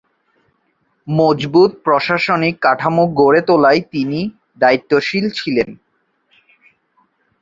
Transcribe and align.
মজবুত 1.07 1.71
প্রশাসনিক 1.85 2.55
কাঠামো 2.61 3.03
গড়ে 3.19 3.41
তোলায় 3.47 3.81
তিনি 3.93 4.19
দায়িত্বশীল 4.61 5.25
ছিলেন। 5.29 5.69